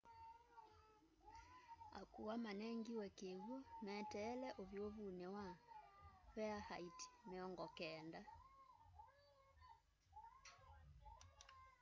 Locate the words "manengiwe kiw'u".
2.43-3.55